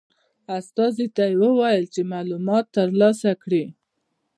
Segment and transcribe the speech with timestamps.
[0.57, 3.63] استازي ته وویل چې معلومات ترلاسه کړي.